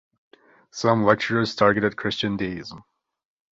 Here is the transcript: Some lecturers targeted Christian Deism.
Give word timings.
Some 0.71 1.05
lecturers 1.05 1.53
targeted 1.53 1.95
Christian 1.95 2.35
Deism. 2.35 2.83